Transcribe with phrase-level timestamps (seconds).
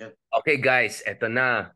[0.00, 1.72] Okay guys, eto na.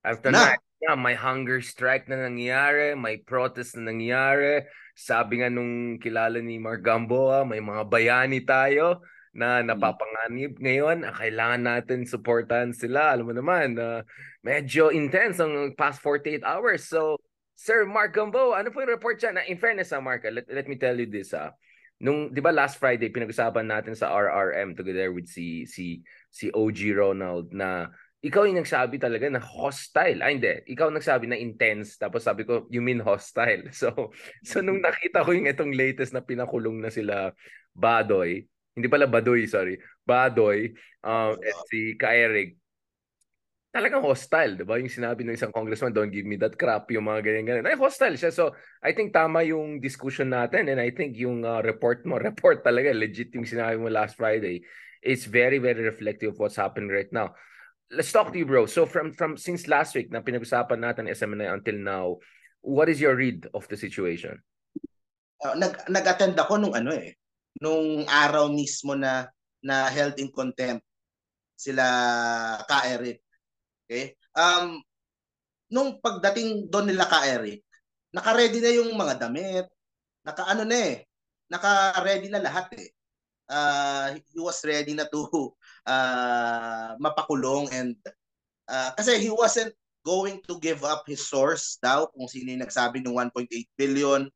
[0.00, 0.56] After Na.
[0.82, 4.66] na, may hunger strike na nangyayari, may protest na nangyayari.
[4.96, 9.04] Sabi nga nung kilala ni Mark Gamboa, may mga bayani tayo
[9.36, 11.06] na napapanganib ngayon.
[11.06, 13.14] Ah, Kailangan natin supportan sila.
[13.14, 14.02] Alam mo naman, na
[14.42, 16.88] medyo intense ang past 48 hours.
[16.88, 17.20] So,
[17.54, 19.38] Sir Mark Gamboa, ano po yung report dyan?
[19.38, 21.30] Na, in fairness, ah, Mark, ah, let, let me tell you this.
[21.36, 21.54] Ah.
[22.02, 26.02] Nung, di ba last Friday, pinag-usapan natin sa RRM together with si, si,
[26.32, 27.92] si OG Ronald na
[28.22, 30.22] ikaw yung nagsabi talaga na hostile.
[30.22, 30.54] Ay, hindi.
[30.72, 31.98] Ikaw nagsabi na intense.
[31.98, 33.66] Tapos sabi ko, you mean hostile.
[33.74, 34.14] So,
[34.46, 37.34] so nung nakita ko yung itong latest na pinakulong na sila
[37.74, 38.46] Badoy,
[38.78, 39.76] hindi pala Badoy, sorry.
[40.06, 40.70] Badoy,
[41.02, 42.62] um, at si Kaerig,
[43.72, 44.76] talagang hostile, di ba?
[44.76, 47.66] Yung sinabi ng isang congressman, don't give me that crap, yung mga ganyan-ganyan.
[47.66, 48.28] Ay, hostile siya.
[48.28, 48.52] So,
[48.84, 52.92] I think tama yung discussion natin and I think yung uh, report mo, report talaga,
[52.92, 54.62] legit yung sinabi mo last Friday.
[55.02, 57.34] It's very, very reflective of what's happening right now
[57.92, 58.64] let's talk to you, bro.
[58.66, 62.06] So from from since last week na pinag-usapan natin SMNI until now,
[62.64, 64.40] what is your read of the situation?
[65.44, 67.14] Uh, nag nag-attend ako nung ano eh,
[67.60, 69.28] nung araw mismo na
[69.62, 70.82] na held in contempt
[71.54, 71.84] sila
[72.66, 73.20] ka Eric.
[73.86, 74.16] Okay?
[74.34, 74.80] Um
[75.68, 77.62] nung pagdating doon nila ka Eric,
[78.10, 79.68] naka-ready na yung mga damit,
[80.24, 80.96] naka-ano na eh,
[81.52, 82.90] naka-ready na lahat eh.
[83.52, 85.52] Uh, he was ready na to
[85.84, 87.92] uh, mapakulong and
[88.64, 93.04] uh, kasi he wasn't going to give up his source daw kung sino yung nagsabi
[93.04, 94.26] ng 1.8 billion.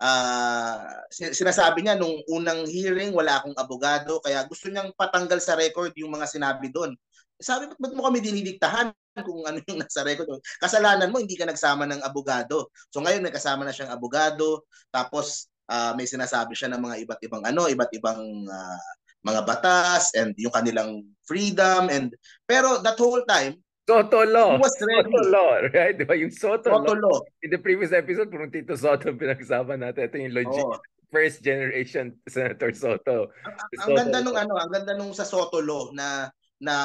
[0.00, 5.92] Uh, sinasabi niya nung unang hearing wala akong abogado kaya gusto niyang patanggal sa record
[6.00, 6.96] yung mga sinabi doon.
[7.36, 10.40] Sabi ba't, ba't mo kami dinidiktahan kung ano yung nasa record?
[10.56, 12.72] Kasalanan mo hindi ka nagsama ng abogado.
[12.88, 17.20] So ngayon may kasama na siyang abogado tapos uh, may sinasabi siya ng mga iba't
[17.22, 18.80] ibang ano, iba't ibang uh,
[19.22, 22.16] mga batas and yung kanilang freedom and
[22.48, 23.54] pero that whole time
[23.90, 24.54] Soto law.
[24.54, 25.10] was ready.
[25.10, 25.98] Soto law, right?
[25.98, 26.14] Di ba?
[26.14, 27.18] Yung Soto, Soto law.
[27.18, 27.18] law.
[27.42, 30.06] In the previous episode, puro Tito Soto pinag-usapan natin.
[30.06, 30.78] Ito yung legit Oo.
[31.10, 33.34] first generation Senator Soto.
[33.42, 36.30] Ang, Si ang ganda nung ano, ang ganda nung sa Soto law na
[36.62, 36.76] na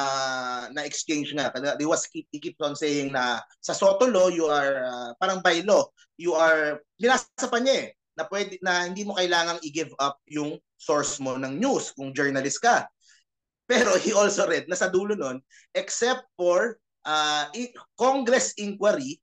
[0.74, 1.52] na exchange nga.
[1.78, 5.38] He was keep, he keeps on saying na sa Soto law you are uh, parang
[5.46, 5.86] by law,
[6.18, 10.56] you are binasa pa niya eh na pwede na hindi mo kailangang i-give up yung
[10.80, 12.88] source mo ng news kung journalist ka.
[13.68, 15.42] Pero he also read na sa dulo nun,
[15.76, 17.44] except for uh,
[17.98, 19.20] Congress inquiry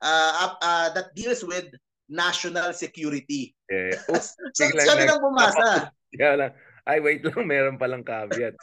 [0.00, 1.66] uh, uh, that deals with
[2.08, 3.52] national security.
[3.68, 5.92] Eh, oops, So, siya nag- nilang bumasa.
[6.18, 6.52] Lang,
[6.88, 8.56] ay wait lang, meron palang caveat.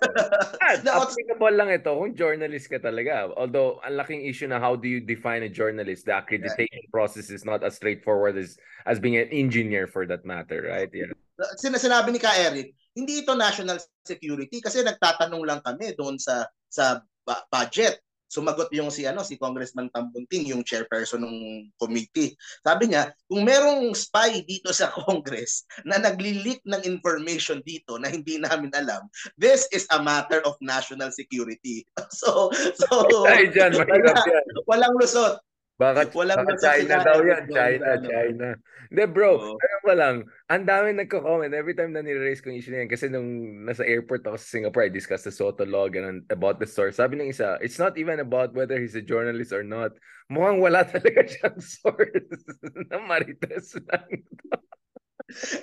[0.82, 3.30] No, applicable lang ito kung journalist ka talaga.
[3.38, 6.10] Although, ang laking issue na how do you define a journalist?
[6.10, 8.58] The accreditation process is not as straightforward as
[8.90, 10.90] as being an engineer for that matter, right?
[10.90, 11.14] Yeah.
[11.62, 16.50] Sin- sinabi ni Ka Eric, hindi ito national security kasi nagtatanong lang kami doon sa
[16.66, 17.06] sa
[17.54, 18.02] budget.
[18.26, 21.38] Sumagot yung si ano si Congressman Tambunting, yung chairperson ng
[21.78, 22.34] committee.
[22.66, 28.42] Sabi niya, kung merong spy dito sa Congress na nagli-leak ng information dito na hindi
[28.42, 29.06] namin alam,
[29.38, 31.86] this is a matter of national security.
[32.16, 34.24] So so Ay, dyan, wala-
[34.70, 35.36] walang lusot.
[35.76, 37.44] Baka, Walang baka China China, daw yan.
[37.52, 38.08] China, ano.
[38.08, 38.48] China.
[38.88, 40.16] Hindi bro, ano pa lang,
[40.48, 42.92] ang dami nagko-comment every time na nire-raise ko yung issue na yan.
[42.92, 43.28] Kasi nung
[43.68, 46.96] nasa airport ako sa Singapore, I discussed the Soto law ganun, about the source.
[46.96, 49.92] Sabi ng isa, it's not even about whether he's a journalist or not.
[50.32, 52.40] Mukhang wala talaga siyang source
[52.90, 54.10] na marites lang.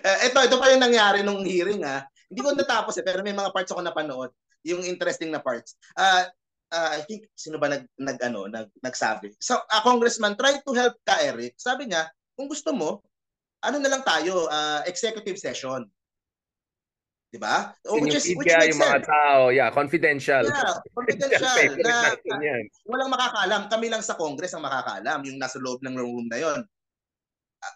[0.05, 2.05] Eh, ito, ito pa yung nangyari nung hearing ha.
[2.29, 4.29] Hindi ko natapos eh, pero may mga parts ako napanood.
[4.69, 5.81] Yung interesting na parts.
[5.97, 6.29] Ah,
[6.73, 9.37] ah, I think, sino ba nag, nag, ano, nag, nagsabi?
[9.39, 11.55] So, a congressman tried to help ka, Eric.
[11.61, 13.05] Sabi niya, kung gusto mo,
[13.63, 15.85] ano na lang tayo, ah, executive session.
[17.33, 17.73] Di ba?
[17.89, 19.09] Oh, which is, which makes yung mga sense.
[19.09, 20.45] tao, yeah, confidential.
[20.45, 21.49] Yeah, confidential.
[21.81, 22.13] Na,
[22.45, 22.65] yan.
[22.85, 23.63] walang makakaalam.
[23.73, 26.61] Kami lang sa Congress ang makakaalam, yung nasa loob ng room na yon.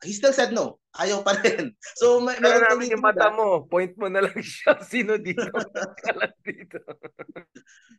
[0.02, 0.82] He still said no.
[0.98, 1.70] Ayaw pa rin.
[1.94, 4.80] So, may, meron namin yung mata mo, point mo na lang siya.
[4.92, 5.46] Sino dito?
[6.42, 6.80] Dito.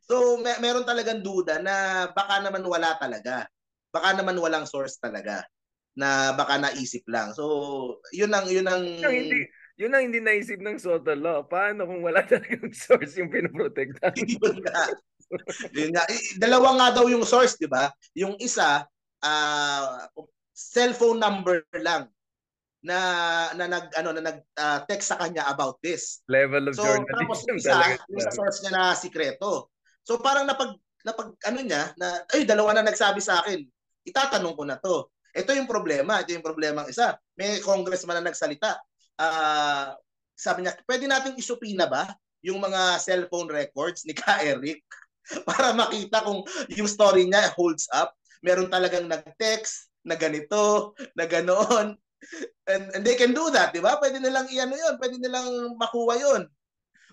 [0.08, 3.44] So may, meron talagang duda na baka naman wala talaga.
[3.92, 5.44] Baka naman walang source talaga
[6.00, 7.36] na baka naisip lang.
[7.36, 9.40] So yun ang yun ang Yun ang hindi,
[9.76, 11.44] yun ang hindi naisip ng Soto Law.
[11.44, 14.16] Paano kung wala talagang source yung pinoprotektahan?
[14.32, 14.84] yun nga.
[15.76, 16.04] Yun nga.
[16.08, 17.92] Eh, Dalawa nga daw yung source, 'di ba?
[18.16, 18.88] Yung isa
[19.20, 20.08] ah,
[20.58, 22.10] cellphone number lang
[22.82, 22.98] na
[23.54, 26.26] na nag ano na nag ah, text sa kanya about this.
[26.26, 28.02] Level of So journalism isa, talaga.
[28.26, 29.70] sa source niya na sikreto.
[30.02, 30.74] So parang napag
[31.06, 33.62] napag ano niya na ay dalawa na nagsabi sa akin.
[34.02, 35.14] Itatanong ko na to.
[35.38, 37.14] Ito yung problema, ito yung problema ang isa.
[37.38, 38.82] May congressman na nagsalita.
[39.22, 39.94] Ah,
[40.34, 42.10] sabi niya, pwede nating isupina ba
[42.42, 44.82] yung mga cellphone records ni Ka Eric?
[45.50, 46.40] para makita kung
[46.72, 48.16] yung story niya holds up.
[48.40, 52.00] Meron talagang nag-text na ganito, na ganoon.
[52.66, 54.00] And, and they can do that, di ba?
[54.00, 56.44] Pwede nilang iano yun, pwede nilang makuha yun.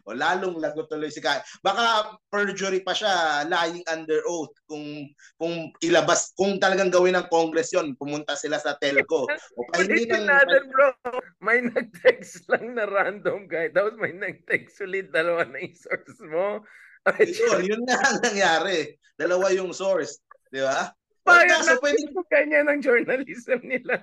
[0.05, 1.41] O lalong lagot tuloy si Kyle.
[1.65, 4.53] Baka perjury pa siya, lying under oath.
[4.69, 5.09] Kung
[5.41, 9.25] kung ilabas, kung talagang gawin ng Congress yon pumunta sila sa telco.
[9.57, 10.93] O hindi nang, natin, bro.
[11.41, 13.73] May nag-text lang na random guy.
[13.73, 16.61] Tapos may nag-text ulit, dalawa na yung source mo.
[17.09, 18.97] Ay, yun, yun nga ang nangyari.
[19.17, 20.21] Dalawa yung source.
[20.53, 20.93] Di ba?
[21.25, 22.01] Bayan na pwede...
[22.29, 24.01] kanya ng journalism nila.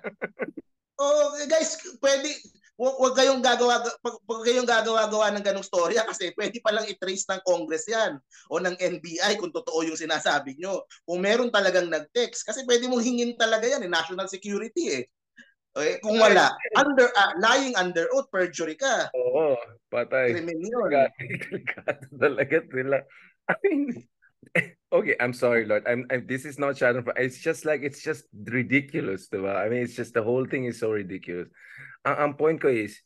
[1.01, 2.29] oh, guys, pwede
[2.81, 7.45] Huwag kayong gagawa pag kayong gagawa-gawa ng ganung storya kasi pwede pa lang i-trace ng
[7.45, 8.17] Congress 'yan
[8.49, 10.89] o ng NBI kung totoo yung sinasabi nyo.
[11.05, 15.03] Kung meron talagang nag-text kasi pwede mong hingin talaga 'yan, eh, national security eh.
[15.77, 19.13] Okay, kung wala, under uh, lying under oath perjury ka.
[19.13, 19.55] Oo,
[19.93, 20.35] patay.
[20.35, 20.89] Criminal.
[22.25, 22.97] talaga sila.
[23.45, 23.93] I mean,
[24.91, 25.87] okay, I'm sorry, Lord.
[25.87, 27.03] I'm, I'm this is not shadow.
[27.15, 29.55] It's just like it's just ridiculous, diba?
[29.55, 31.49] I mean, it's just the whole thing is so ridiculous
[32.05, 32.97] ang, ang point ko is,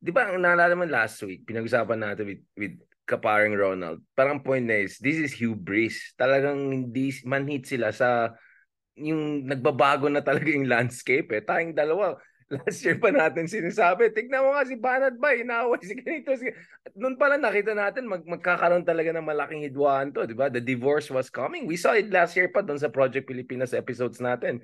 [0.00, 2.74] di ba, ang naalala mo last week, pinag-usapan natin with, with
[3.06, 6.14] kaparing Ronald, parang point na is, this is hubris.
[6.14, 8.34] Talagang hindi manhit sila sa
[8.98, 11.42] yung nagbabago na talaga yung landscape eh.
[11.42, 12.14] Tayong dalawa,
[12.50, 16.34] last year pa natin sinasabi, tignan mo nga si Banat ba, inaaway si ganito.
[16.34, 16.50] Si...
[16.98, 20.50] Noon pala nakita natin, mag magkakaroon talaga ng malaking hidwaan to, di ba?
[20.50, 21.70] The divorce was coming.
[21.70, 24.58] We saw it last year pa doon sa Project Pilipinas episodes natin.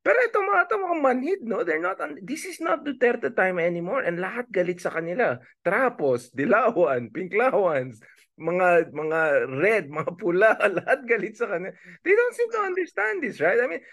[0.00, 1.64] Pero ito mga ito mga manhid, no?
[1.64, 5.40] They're not, on, this is not Duterte time anymore and lahat galit sa kanila.
[5.64, 8.00] Trapos, Dilawan, Pinklawans,
[8.40, 9.20] mga mga
[9.60, 11.72] red, mga pula, lahat galit sa kanila.
[12.04, 13.60] They don't seem to understand this, right?
[13.60, 13.84] I mean,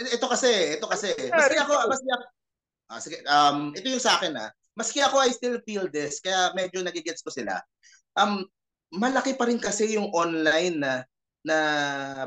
[0.00, 1.12] ito kasi, ito kasi.
[1.32, 1.96] Maski ako, ako,
[2.90, 4.50] ah, sige, um, ito yung sa akin ah.
[4.76, 7.56] Maski ako, I still feel this, kaya medyo nagigets ko sila.
[8.16, 8.44] Um,
[8.92, 10.92] malaki pa rin kasi yung online na
[11.46, 11.58] na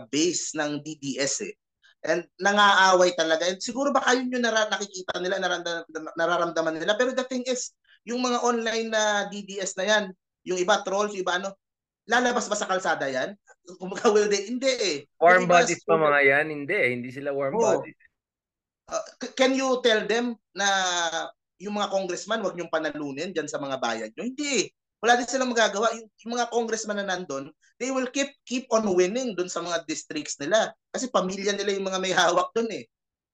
[0.07, 1.53] base ng DDS eh.
[2.07, 3.51] And nangaaway talaga.
[3.51, 6.95] And siguro baka yun yung nara- nakikita nila, nararamdaman, nararamdaman nila.
[6.95, 7.75] Pero the thing is,
[8.07, 10.03] yung mga online na DDS na yan,
[10.47, 11.51] yung iba trolls, yung iba ano,
[12.07, 13.35] lalabas ba sa kalsada yan?
[13.77, 14.47] Kung will they?
[14.47, 14.97] Hindi eh.
[15.19, 16.45] Warm bodies pa mga yan?
[16.47, 16.89] Hindi eh.
[16.95, 17.61] Hindi sila warm oh.
[17.61, 17.99] bodies.
[18.89, 19.05] Uh,
[19.37, 20.67] can you tell them na
[21.61, 24.25] yung mga congressman, wag niyong panalunin dyan sa mga bayan nyo?
[24.25, 25.95] Hindi wala din silang magagawa.
[25.95, 29.87] Yung, yung mga congressman na nandun, they will keep keep on winning dun sa mga
[29.87, 30.75] districts nila.
[30.91, 32.83] Kasi pamilya nila yung mga may hawak dun eh.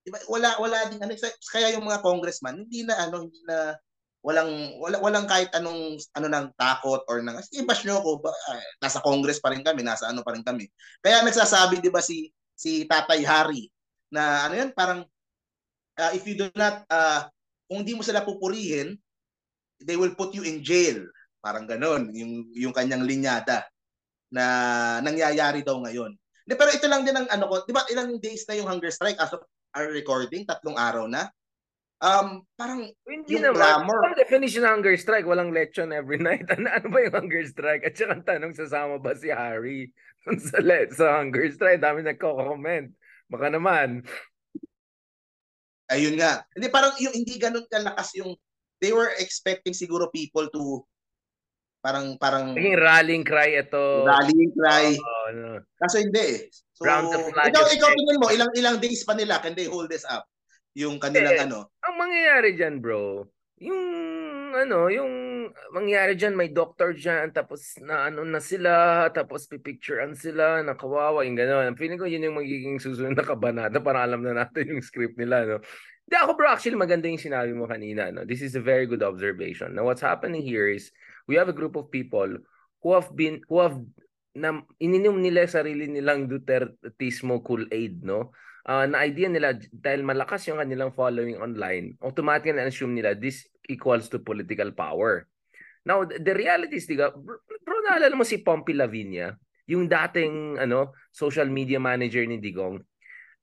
[0.06, 0.22] Diba?
[0.30, 1.18] Wala wala din ano
[1.50, 3.74] kaya yung mga congressman hindi na ano hindi na
[4.22, 8.62] walang wala, walang kahit anong ano nang takot or nang sige bash nyo ako uh,
[8.82, 10.70] nasa congress pa rin kami nasa ano pa rin kami
[11.02, 13.70] kaya nagsasabi 'di ba si si Tatay Hari
[14.10, 15.06] na ano yan parang
[16.00, 17.28] uh, if you do not uh,
[17.68, 18.96] kung hindi mo sila pupurihin
[19.84, 21.04] they will put you in jail
[21.46, 23.70] Parang ganoon yung yung kanyang linyada
[24.34, 24.46] na
[25.06, 26.18] nangyayari daw ngayon.
[26.42, 28.90] De, pero ito lang din ang ano ko, 'di ba ilang days na yung hunger
[28.90, 29.46] strike as of
[29.78, 31.30] our recording, tatlong araw na.
[32.02, 33.62] Um, parang hindi yung naman.
[33.62, 34.02] Glamour.
[34.10, 36.50] Ang definition ng hunger strike, walang lechon every night.
[36.50, 37.86] Ano, ano ba yung hunger strike?
[37.86, 39.94] At saka tanong, sasama ba si Harry
[40.50, 40.60] sa,
[40.92, 41.80] sa hunger strike?
[41.80, 42.90] Dami nagko-comment.
[43.30, 44.02] Baka naman.
[45.92, 46.42] Ayun nga.
[46.54, 48.34] Hindi parang yung hindi ganoon kalakas yung
[48.82, 50.82] they were expecting siguro people to
[51.86, 54.02] Parang parang Naging rallying cry ito.
[54.10, 54.98] Rallying cry.
[54.98, 55.62] Oh, no.
[55.78, 56.50] Kaso hindi eh.
[56.74, 59.70] So, Round the flag ikaw, ikaw tingin mo, ilang ilang days pa nila can they
[59.70, 60.26] hold this up?
[60.74, 61.70] Yung kanilang eh, ano?
[61.86, 63.30] Ang mangyayari diyan, bro,
[63.62, 63.82] yung
[64.58, 65.12] ano, yung
[65.74, 71.36] mangyayari diyan may doctor diyan tapos na ano na sila, tapos pipicturean sila, nakawawa, yung
[71.36, 71.76] gano'n.
[71.76, 75.46] Feeling ko yun yung magiging susunod na kabanata para alam na natin yung script nila,
[75.46, 75.58] no?
[76.06, 78.24] Hindi ako bro, actually maganda yung sinabi mo kanina, no?
[78.24, 79.74] This is a very good observation.
[79.74, 80.94] Now what's happening here is
[81.26, 82.30] we have a group of people
[82.86, 83.82] who have been who have
[84.36, 88.36] na ininom nila sarili nilang Dutertismo Kool-Aid, no?
[88.66, 93.46] Uh, na idea nila dahil malakas yung kanilang following online, automatic na assume nila this
[93.70, 95.30] equals to political power.
[95.86, 99.38] Now, the reality is, diga, bro, naalala mo si Pompey Lavinia,
[99.70, 102.82] yung dating ano social media manager ni Digong,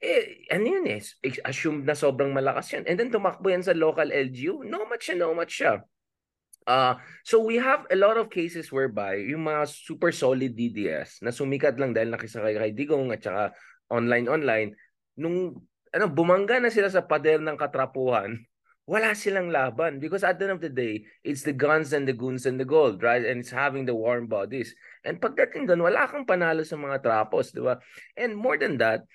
[0.02, 1.02] eh, ano yun eh,
[1.46, 2.84] assumed na sobrang malakas yan.
[2.90, 5.86] And then tumakbo yan sa local LGU, no much siya, no much siya.
[6.62, 6.94] Uh,
[7.26, 11.74] so we have a lot of cases whereby yung mga super solid DDS na sumikat
[11.78, 13.54] lang dahil nakisakay kay Digong at saka
[13.90, 14.74] online-online,
[15.18, 15.58] nung
[15.94, 18.38] ano, bumangga na sila sa pader ng katrapuhan,
[18.86, 22.12] wala silang laban because at the end of the day, it's the guns and the
[22.12, 23.24] goons and the gold, right?
[23.24, 24.74] And it's having the warm bodies.
[25.04, 27.78] And pagdating doon, wala kang panalo sa mga trapos, di ba?
[28.18, 29.06] And more than that,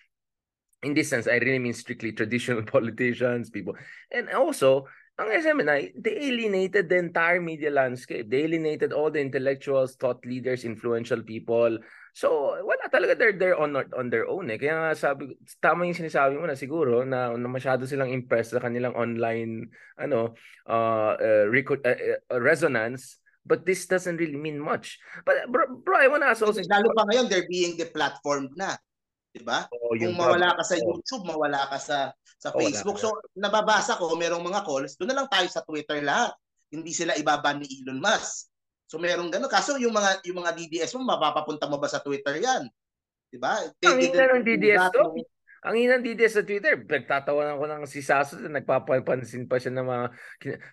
[0.84, 3.76] in this sense, I really mean strictly traditional politicians, people.
[4.12, 8.30] And also, ang SMNI, they alienated the entire media landscape.
[8.30, 11.80] They alienated all the intellectuals, thought leaders, influential people,
[12.18, 14.58] So, wala talaga they're, they're on, on their own eh.
[14.58, 18.64] Kaya nga sabi, tama yung sinasabi mo na siguro na, na masyado silang impressed sa
[18.66, 19.70] kanilang online
[20.02, 20.34] ano
[20.66, 24.98] uh, uh, reco- uh, uh, resonance but this doesn't really mean much.
[25.30, 26.66] But bro, bro I wanna ask also...
[26.66, 28.74] Lalo pa ngayon, they're being deplatformed na.
[29.30, 29.70] Diba?
[29.70, 32.98] Oh, Kung mawala ka sa YouTube, mawala ka sa sa oh, Facebook.
[32.98, 36.34] So, nababasa ko, merong mga calls, doon na lang tayo sa Twitter lahat.
[36.74, 38.50] Hindi sila ibaban ni Elon Musk.
[38.88, 39.52] So meron gano'n.
[39.52, 42.72] Kaso yung mga yung mga DDS mo, mapapapunta mo ba sa Twitter yan?
[43.28, 43.60] Diba?
[43.84, 45.04] Ang hina ng DDS to.
[45.68, 49.76] Ang hina ng DDS sa Twitter, nagtatawanan ko ng si Sasso na nagpapansin pa siya
[49.76, 50.06] ng mga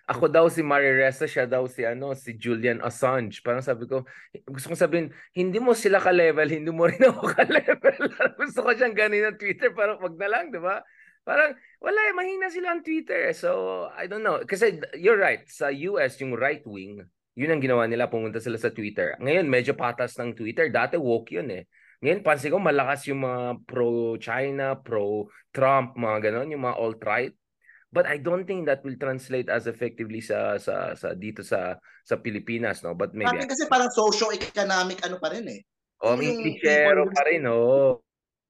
[0.07, 3.43] ako daw si Mari Ressa, siya daw si ano, si Julian Assange.
[3.43, 4.07] Parang sabi ko,
[4.47, 7.97] gusto kong sabihin, hindi mo sila ka-level, hindi mo rin ako ka-level.
[8.39, 10.79] gusto ko siyang ganin ng Twitter, parang wag na lang, di ba?
[11.25, 13.33] Parang, wala eh, mahina sila ang Twitter.
[13.33, 14.45] So, I don't know.
[14.45, 17.01] Kasi, you're right, sa US, yung right wing,
[17.35, 19.19] yun ang ginawa nila, pumunta sila sa Twitter.
[19.19, 20.71] Ngayon, medyo patas ng Twitter.
[20.71, 21.67] Dati woke yun eh.
[21.99, 27.35] Ngayon, pansin ko, malakas yung mga pro-China, pro-Trump, mga ganon, yung mga alt-right.
[27.91, 32.19] But I don't think that will translate as effectively sa sa sa dito sa sa
[32.19, 32.91] Pilipinas, no?
[32.91, 35.63] But maybe Sabi kasi parang socio-economic ano pa rin eh.
[36.03, 38.03] Oh, may klishero pa rin, oh.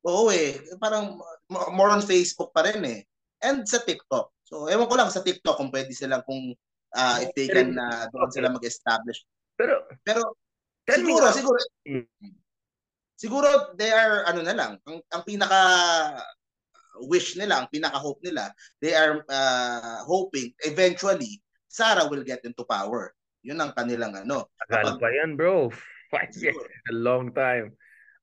[0.05, 3.05] Oo eh, parang more on Facebook pa rin eh.
[3.45, 4.33] And sa TikTok.
[4.45, 6.53] So, ewan ko lang sa TikTok kung pwede silang kung
[6.95, 9.27] uh, if they can uh, doon sila mag-establish.
[9.59, 10.35] Pero pero
[10.87, 11.59] siguro me, siguro
[13.15, 15.61] siguro they are ano na lang ang, ang pinaka
[17.11, 22.63] wish nila, ang pinaka hope nila, they are uh, hoping eventually Sara will get into
[22.63, 23.11] power.
[23.43, 24.47] Yun ang kanilang ano.
[24.71, 25.67] Tagal pa yan, bro.
[26.13, 26.55] Five years
[26.87, 27.75] a long time.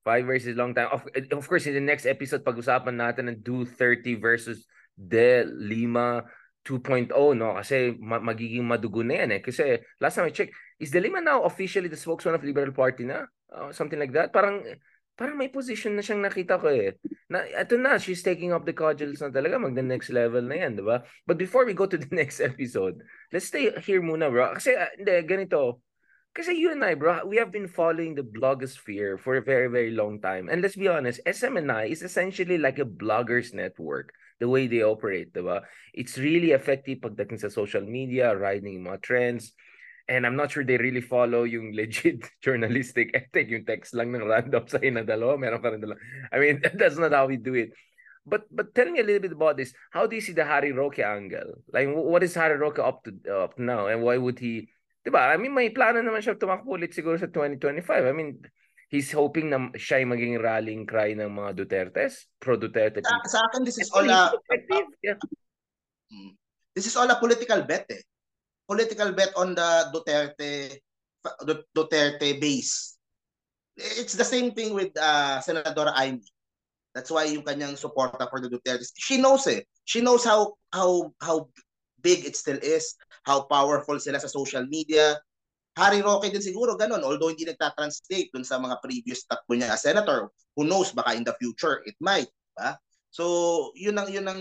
[0.03, 0.89] Five years is a long time.
[0.91, 4.65] Of, of course, in the next episode, pag-usapan natin ng Do 30 versus
[4.97, 6.25] De Lima
[6.63, 7.59] 2.0 no?
[7.59, 9.41] Kasi ma- magiging madugo na yan eh.
[9.43, 13.05] Kasi last time I checked is De Lima now officially the spokesman of Liberal Party
[13.05, 13.27] na?
[13.51, 14.33] Uh, something like that?
[14.33, 14.63] Parang
[15.13, 16.97] parang may position na siyang nakita ko eh.
[17.29, 20.57] Na ito na she's taking up the cudgels na talaga mag the next level na
[20.57, 21.03] yan di ba?
[21.27, 23.03] But before we go to the next episode
[23.35, 24.55] let's stay here muna bro.
[24.55, 25.83] Kasi uh, hindi ganito.
[26.33, 29.93] Kasi you and I, bro, we have been following the blogosphere for a very, very
[29.93, 30.49] long time.
[30.49, 35.31] And let's be honest, SMNI is essentially like a bloggers network the way they operate?
[35.95, 39.55] It's really effective pagdating sa social media, riding mga trends.
[40.11, 44.27] And I'm not sure they really follow yung legit journalistic ethic, yung text lang ng
[44.27, 46.03] random sa ina dalawa, meron ka rin dalawa.
[46.35, 47.71] I mean, that's not how we do it.
[48.27, 49.75] But but tell me a little bit about this.
[49.91, 51.63] How do you see the Harry Roque angle?
[51.71, 53.91] Like, what is Harry Roque up to up now?
[53.91, 54.71] And why would he,
[55.03, 55.19] diba?
[55.19, 57.83] I mean, may plano naman siya tumakbo ulit siguro sa 2025.
[57.83, 58.39] I mean,
[58.93, 63.01] he's hoping na siya ay maging rallying cry ng mga Dutertes, pro-Duterte.
[63.01, 64.37] Sa, sa akin, this is all a,
[65.01, 65.17] yeah.
[66.13, 66.37] Hmm.
[66.77, 68.05] this is all a political bet eh.
[68.69, 70.77] Political bet on the Duterte
[71.73, 73.01] Duterte base.
[73.81, 76.29] It's the same thing with uh, Senadora Amy.
[76.93, 78.85] That's why yung kanyang suporta for the Duterte.
[79.01, 79.65] She knows eh.
[79.89, 81.49] She knows how how how
[82.05, 82.93] big it still is,
[83.25, 85.17] how powerful sila sa social media,
[85.73, 89.81] Harry Roque din siguro ganun, although hindi nagta-translate dun sa mga previous takbo niya as
[89.81, 90.29] senator.
[90.53, 92.29] Who knows, baka in the future, it might.
[92.29, 92.77] Diba?
[93.09, 93.25] So,
[93.77, 94.41] yun ang, yun ang,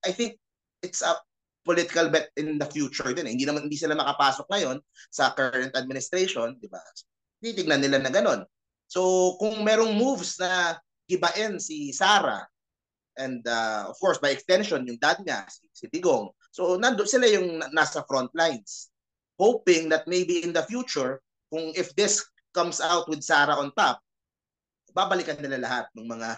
[0.00, 0.40] I think,
[0.80, 1.16] it's a
[1.64, 3.28] political bet in the future din.
[3.28, 3.32] Eh.
[3.36, 4.80] Hindi naman hindi sila makapasok ngayon
[5.12, 6.80] sa current administration, di ba?
[7.40, 8.40] Titignan nila na ganun.
[8.88, 12.42] So, kung merong moves na gibain si Sara
[13.18, 16.30] and uh, of course by extension yung dad niya si, si Tigong.
[16.50, 18.89] So, nandoon sila yung nasa front lines
[19.40, 22.20] hoping that maybe in the future, kung if this
[22.52, 24.04] comes out with Sarah on top,
[24.92, 26.30] babalikan nila lahat ng mga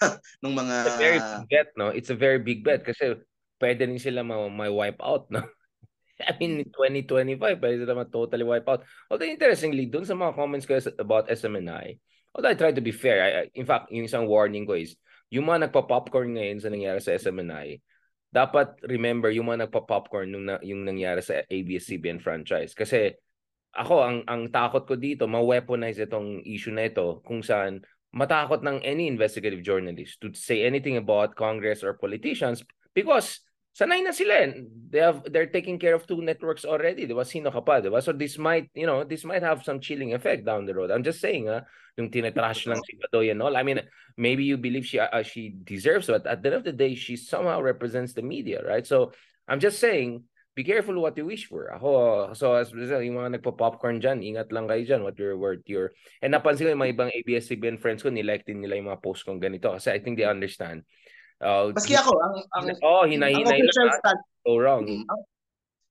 [0.42, 1.86] ng mga It's a very big bet, no?
[1.92, 3.20] It's a very big bet kasi
[3.60, 5.44] pwede rin sila ma- may wipe out, no?
[6.28, 8.84] I mean, 2025, pwede sila totally wipe out.
[9.12, 11.96] Although, interestingly, dun sa mga comments ko about SMNI,
[12.32, 14.96] although I try to be fair, I, in fact, yung isang warning ko is,
[15.32, 17.80] yung mga nagpa-popcorn ngayon sa nangyari sa SMNI,
[18.30, 22.72] dapat remember yung mga nagpa-popcorn nung na, yung nangyari sa ABS-CBN franchise.
[22.78, 23.10] Kasi
[23.74, 28.82] ako, ang, ang takot ko dito, ma-weaponize itong issue na ito kung saan matakot ng
[28.82, 32.62] any investigative journalist to say anything about Congress or politicians
[32.94, 33.42] because
[33.80, 34.52] sanay na sila.
[34.92, 37.24] They have they're taking care of two networks already, ba?
[37.24, 37.64] Sino ka?
[38.04, 40.92] So this might, you know, this might have some chilling effect down the road.
[40.92, 41.64] I'm just saying, ah,
[41.96, 43.56] yung tinatrash lang si Badoy and all.
[43.56, 43.80] I mean,
[44.20, 47.16] maybe you believe she uh, she deserves but at the end of the day, she
[47.16, 48.84] somehow represents the media, right?
[48.84, 49.16] So
[49.48, 51.72] I'm just saying, be careful what you wish for.
[51.72, 55.96] Ako, so as yung mga nagpo-popcorn dyan, ingat lang kayo dyan what your word your
[56.20, 59.24] and napansin ko yung mga ibang ABS-CBN friends ko, nilike din nila yung mga post
[59.24, 60.84] kong ganito kasi I think they understand
[61.40, 64.84] Uh, Maski ako, ang, ang, oh, hinahinay ang official stand, so wrong.
[64.84, 65.20] Mm, ang,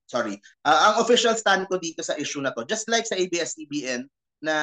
[0.06, 0.34] sorry.
[0.62, 4.06] Uh, ang official stand ko dito sa issue na to, just like sa ABS-CBN,
[4.40, 4.56] na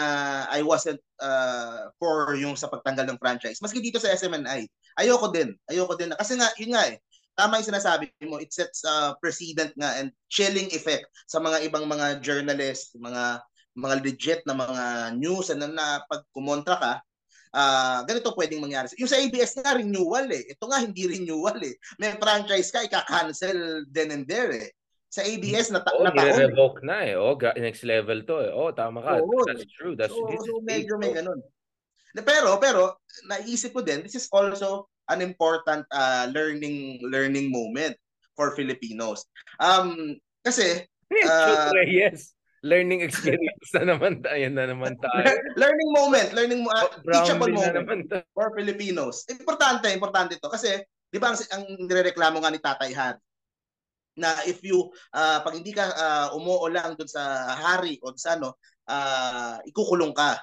[0.50, 3.62] I wasn't uh, for yung sa pagtanggal ng franchise.
[3.62, 4.66] Maski dito sa SMNI,
[4.98, 5.54] ayoko din.
[5.70, 6.16] Ayoko din.
[6.18, 6.98] Kasi nga, yun nga eh,
[7.38, 11.70] tama yung sinasabi mo, it sets a uh, precedent nga and chilling effect sa mga
[11.70, 13.46] ibang mga journalists, mga
[13.78, 14.84] mga legit na mga
[15.22, 16.94] news na, na pag kumontra ka,
[17.58, 18.94] uh, ganito pwedeng mangyari.
[19.02, 20.54] Yung sa ABS nga, renewal eh.
[20.54, 21.76] Ito nga, hindi renewal eh.
[21.98, 24.70] May franchise ka, ika-cancel then and there eh.
[25.10, 27.16] Sa ABS, na, oh, na revoke na eh.
[27.18, 28.52] Oh, next level to eh.
[28.54, 29.24] Oh, tama ka.
[29.24, 29.98] Oh, That's true.
[29.98, 31.42] That's, so, so medyo may ganun.
[32.14, 37.96] Pero, pero, naisip ko din, this is also an important uh, learning learning moment
[38.36, 39.24] for Filipinos.
[39.62, 45.26] Um, kasi, uh, yes learning experience na naman tayo na naman tayo.
[45.62, 49.26] learning moment, learning mo uh, teachable moment for Filipinos.
[49.30, 50.82] Importante, importante to kasi
[51.14, 53.22] 'di ba ang, ang nirereklamo nga ni Tatay Harry
[54.18, 58.34] na if you uh, pag hindi ka uh, umuo lang doon sa hari o sa
[58.34, 58.58] ano,
[58.90, 60.42] uh, ikukulong ka.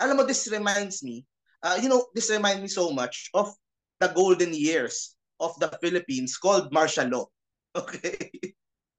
[0.00, 1.22] Alam mo this reminds me,
[1.60, 3.52] uh, you know, this reminds me so much of
[4.00, 7.26] the golden years of the Philippines called martial law.
[7.72, 8.28] Okay?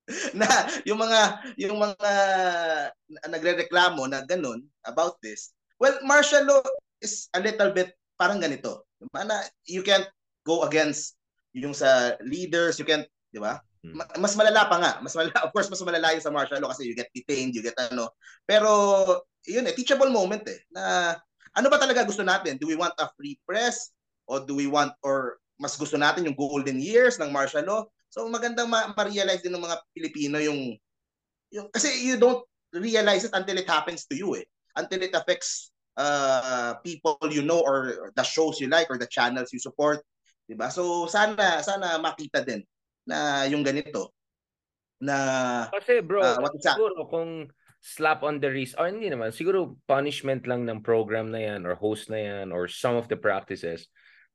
[0.39, 0.48] na
[0.83, 1.22] yung mga
[1.55, 2.12] yung mga
[3.27, 5.55] nagrereklamo na ganun about this.
[5.79, 6.63] Well, martial law
[7.00, 8.83] is a little bit parang ganito.
[9.12, 10.07] Mana you can't
[10.43, 11.15] go against
[11.55, 13.63] yung sa leaders, you can't, 'di ba?
[13.83, 14.00] Hmm.
[14.19, 14.91] Mas malala pa nga.
[15.03, 17.63] Mas malala, of course, mas malala yung sa martial law kasi you get detained, you
[17.63, 18.12] get ano.
[18.48, 18.72] Pero
[19.43, 21.15] yun eh, teachable moment eh na
[21.53, 22.55] ano ba talaga gusto natin?
[22.60, 23.91] Do we want a free press
[24.27, 27.83] or do we want or mas gusto natin yung golden years ng martial law
[28.13, 30.77] So magandang ma- realize din ng mga Pilipino yung,
[31.50, 34.46] yung kasi you don't realize it until it happens to you eh.
[34.77, 39.50] Until it affects uh, people you know or the shows you like or the channels
[39.50, 40.05] you support,
[40.46, 40.70] 'di ba?
[40.70, 42.62] So sana sana makita din
[43.10, 44.13] na yung ganito
[45.01, 45.17] na
[45.74, 47.50] Kasi bro, uh, what is siguro kung
[47.82, 51.74] slap on the wrist or hindi naman, siguro punishment lang ng program na yan or
[51.74, 53.89] host na yan or some of the practices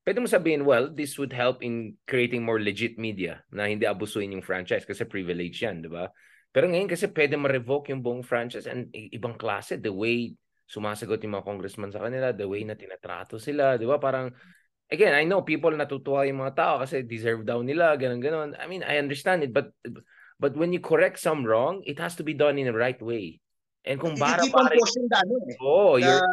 [0.09, 4.33] pwede mo sabihin, well, this would help in creating more legit media na hindi abusuin
[4.33, 6.09] yung franchise kasi privilege yan, di ba?
[6.49, 10.33] Pero ngayon kasi pwede ma-revoke yung buong franchise and ibang klase, the way
[10.64, 14.01] sumasagot yung mga congressman sa kanila, the way na tinatrato sila, di ba?
[14.01, 14.33] Parang,
[14.88, 18.64] again, I know people natutuwa yung mga tao kasi deserve daw nila, ganun ganon I
[18.64, 19.77] mean, I understand it, but
[20.40, 23.44] but when you correct some wrong, it has to be done in the right way.
[23.85, 25.57] And kung bara keep on pushing the ano eh.
[25.61, 26.25] Oh, you're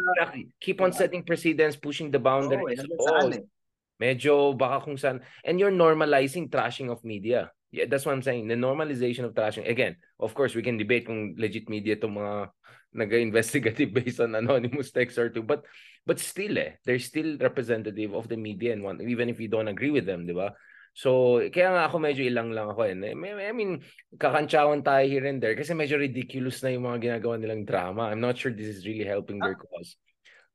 [0.64, 2.80] keep on setting precedents, pushing the boundaries.
[3.00, 3.55] Oh, eh, oh,
[3.96, 5.24] Medyo baka kung saan.
[5.44, 7.52] And you're normalizing trashing of media.
[7.72, 8.48] Yeah, that's what I'm saying.
[8.48, 9.68] The normalization of trashing.
[9.68, 12.34] Again, of course, we can debate kung legit media itong mga
[13.00, 15.44] nag-investigative based on anonymous text or two.
[15.44, 15.64] But
[16.06, 19.68] but still eh, they're still representative of the media and one, even if you don't
[19.68, 20.54] agree with them, di ba?
[20.96, 22.96] So, kaya nga ako medyo ilang lang ako eh.
[22.96, 23.84] I mean,
[24.16, 28.08] kakantsawan tayo here and there kasi medyo ridiculous na yung mga ginagawa nilang drama.
[28.08, 30.00] I'm not sure this is really helping their cause.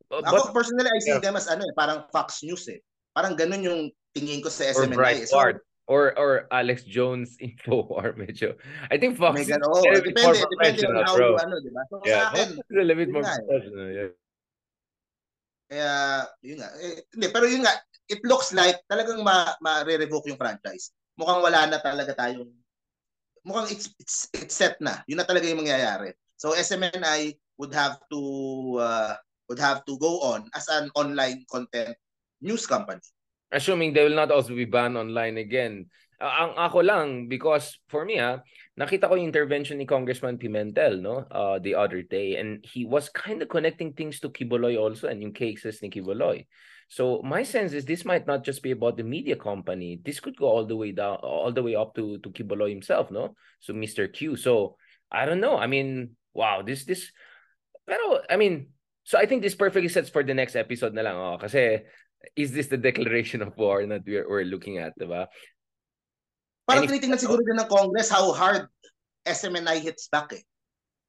[0.10, 1.22] But, ako personally, I see yeah.
[1.22, 2.82] them as ano eh, parang Fox News eh.
[3.12, 3.82] Parang ganun yung
[4.16, 5.28] tingin ko sa SMNI.
[5.28, 5.40] So,
[5.92, 8.56] or or Alex Jones info or medyo.
[8.88, 11.36] I think Fox may gano, oh, depende depende on how bro.
[11.36, 11.84] you ano di ba?
[11.92, 13.36] So yeah, akin a little bit more eh.
[13.44, 14.10] professional yeah.
[15.72, 15.92] Kaya
[16.44, 17.76] yun nga eh, hindi pero yun nga
[18.08, 20.96] it looks like talagang ma, ma-revoke yung franchise.
[21.20, 22.52] Mukhang wala na talaga tayong
[23.44, 25.04] mukhang it's it's it's set na.
[25.12, 26.16] Yun na talaga yung mangyayari.
[26.40, 28.22] So SMNI would have to
[28.80, 29.14] uh,
[29.52, 32.00] would have to go on as an online content
[32.42, 33.02] news company.
[33.52, 35.88] Assuming they will not also be banned online again.
[36.22, 38.40] Uh, ang ako lang, because for me, ha,
[38.78, 43.12] nakita ko yung intervention ni Congressman Pimentel no uh, the other day and he was
[43.12, 46.48] kind of connecting things to Kiboloy also and yung cases ni Kiboloy.
[46.92, 50.00] So my sense is this might not just be about the media company.
[50.04, 53.12] This could go all the way down, all the way up to to Kiboloy himself,
[53.12, 53.36] no?
[53.64, 54.12] So Mr.
[54.12, 54.36] Q.
[54.36, 54.76] So
[55.08, 55.56] I don't know.
[55.56, 57.12] I mean, wow, this this.
[57.88, 58.76] Pero I mean,
[59.08, 61.16] so I think this perfectly sets for the next episode na lang.
[61.16, 61.80] Oh, kasi
[62.36, 65.28] is this the declaration of war that we're, we're looking at, di ba?
[66.66, 68.70] Parang tinitingnan siguro din ng Congress how hard
[69.26, 70.44] SMNI hits back eh.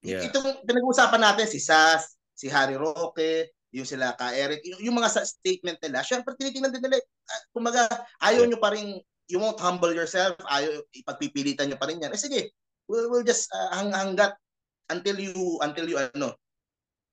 [0.03, 0.27] Yeah.
[0.27, 5.23] Itong pinag-uusapan natin si Sas, si Harry Roque, yung sila ka Eric, yung, yung mga
[5.25, 7.89] statement nila, syempre tinitingnan din nila, uh, kumaga,
[8.21, 8.51] ayaw yeah.
[8.53, 8.99] nyo pa rin,
[9.31, 12.13] you won't humble yourself, ayaw, ipagpipilitan nyo pa rin yan.
[12.13, 12.53] Eh sige,
[12.91, 14.37] we'll, we'll just uh, hang hanggat
[14.91, 16.37] until you, until you ano,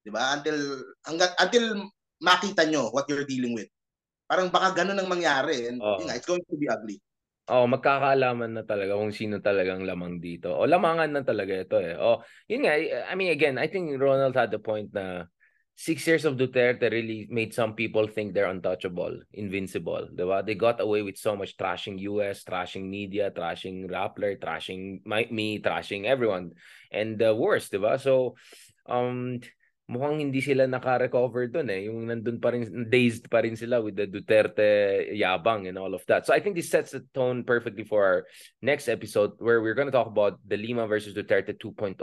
[0.03, 0.35] di ba?
[0.35, 0.57] Until,
[1.05, 1.87] hanggat, until
[2.19, 3.71] makita nyo what you're dealing with.
[4.29, 5.97] Parang baka ganun ang mangyari and oh.
[5.97, 7.01] yun nga, it's going to be ugly.
[7.49, 10.53] Oh, magkakaalaman na talaga kung sino talagang lamang dito.
[10.53, 11.97] O lamangan na talaga ito eh.
[11.97, 12.77] Oh, yun nga,
[13.09, 15.25] I mean again, I think Ronald had the point na
[15.73, 20.11] six years of Duterte really made some people think they're untouchable, invincible.
[20.13, 20.45] Diba?
[20.45, 25.57] They got away with so much trashing US, trashing media, trashing Rappler, trashing my, me,
[25.57, 26.51] trashing everyone.
[26.91, 27.97] And the worst, diba?
[27.97, 28.35] So,
[28.85, 29.39] um,
[29.89, 31.89] mukhang hindi sila naka-recover doon eh.
[31.89, 36.05] Yung nandun pa rin, dazed pa rin sila with the Duterte yabang and all of
[36.05, 36.29] that.
[36.29, 38.19] So I think this sets the tone perfectly for our
[38.61, 41.97] next episode where we're going to talk about the Lima versus Duterte 2.0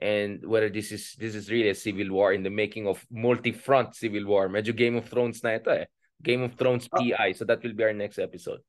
[0.00, 3.92] and whether this is this is really a civil war in the making of multi-front
[3.92, 4.48] civil war.
[4.48, 5.84] Medyo Game of Thrones na ito eh.
[6.24, 7.36] Game of Thrones PI.
[7.36, 8.64] So that will be our next episode.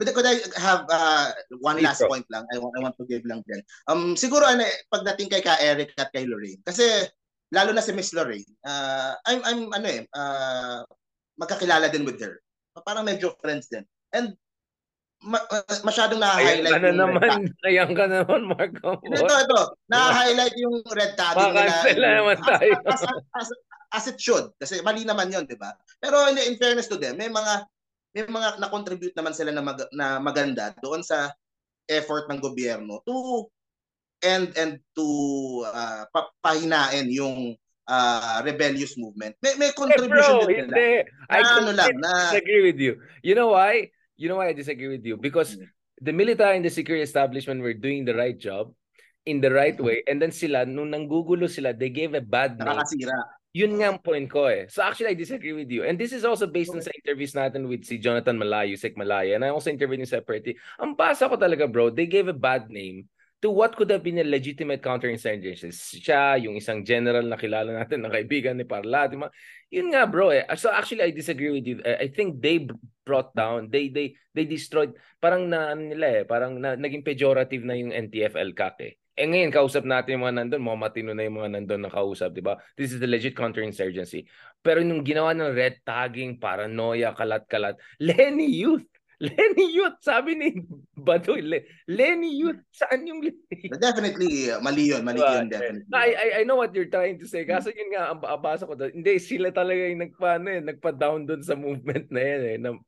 [0.00, 2.08] But could I have uh, one Please, last bro.
[2.08, 2.48] point lang?
[2.48, 3.60] I want, I want to give lang din.
[3.86, 6.58] Um, siguro ano, pagdating kay ka Eric at kay Lorraine.
[6.64, 6.88] Kasi
[7.50, 10.82] lalo na si Miss Lorraine, uh, I'm, I'm ano eh, uh,
[11.38, 12.38] magkakilala din with her.
[12.86, 13.84] Parang medyo friends din.
[14.14, 14.38] And
[15.20, 15.44] ma-
[15.84, 17.38] masyadong na-highlight Ayan ka na naman.
[17.68, 18.90] Ayan ka naman, Marco.
[19.04, 19.60] Ito, ito.
[19.90, 22.24] Na-highlight yung red tagging nila.
[22.24, 22.72] naman tayo.
[22.86, 23.48] As, as, as,
[23.90, 24.48] as it should.
[24.56, 25.74] Kasi mali naman yon di ba?
[25.98, 27.66] Pero in, in fairness to them, may mga
[28.10, 31.30] may mga na-contribute naman sila na, mag, na maganda doon sa
[31.86, 33.46] effort ng gobyerno to
[34.22, 35.06] and and to
[35.68, 36.04] uh,
[36.44, 37.56] pahinain yung
[37.88, 39.34] uh, rebellious movement.
[39.42, 40.76] May may contribution hey bro, din nila.
[40.76, 40.90] Hindi.
[41.28, 42.12] I na, ano lang, na...
[42.30, 42.92] disagree with you.
[43.20, 43.90] You know why?
[44.20, 45.16] You know why I disagree with you?
[45.16, 45.68] Because mm-hmm.
[46.00, 48.72] the military and the security establishment were doing the right job
[49.26, 50.00] in the right mm-hmm.
[50.00, 53.18] way and then sila nung nanggugulo sila they gave a bad name Nakakasira.
[53.52, 56.24] yun nga ang point ko eh so actually I disagree with you and this is
[56.24, 56.80] also based okay.
[56.80, 60.08] on sa interviews natin with si Jonathan Malayo Sek Malaya and I also interviewed him
[60.08, 63.04] separately ang basa ko talaga bro they gave a bad name
[63.40, 65.72] to what could have been a legitimate counterinsurgency.
[65.72, 69.16] Siya, yung isang general na kilala natin na kaibigan ni Parla, di?
[69.72, 70.44] Yun nga bro eh.
[70.60, 71.80] So actually I disagree with you.
[71.84, 72.68] I think they
[73.06, 77.64] brought down, they they they destroyed parang na ano nila eh, parang na, naging pejorative
[77.64, 78.94] na yung NTF LCAC eh.
[79.20, 82.32] Eh ngayon, kausap natin yung mga nandun, mga matino na yung mga nandun na kausap,
[82.32, 82.56] di ba?
[82.72, 84.24] This is the legit counterinsurgency.
[84.64, 88.88] Pero nung ginawa ng red tagging, paranoia, kalat-kalat, Lenny Youth,
[89.28, 90.48] Lenny Youth, sabi ni
[90.96, 91.44] Badoy,
[91.84, 95.84] Lenny Youth, saan yung Lenny Definitely, uh, mali yun, mali yun, definitely.
[95.92, 98.72] I, I, I know what you're trying to say, kaso yun nga, ang abasa ko,
[98.80, 102.80] hindi, sila talaga yung nagpa, ano, eh, nagpa-down doon sa movement na yan, eh, na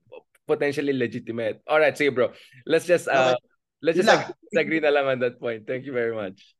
[0.49, 1.61] potentially legitimate.
[1.68, 2.33] Alright, sige bro,
[2.64, 3.45] let's just, uh, okay.
[3.85, 5.68] let's just agree, agree na lang on that point.
[5.68, 6.57] Thank you very much.